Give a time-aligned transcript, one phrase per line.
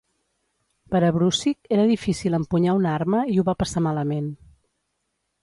[0.95, 4.33] Per a Brussig era difícil empunyar una arma i ho va passar malament.